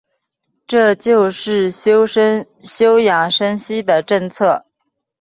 [0.65, 4.65] 这就是休养生息的政策。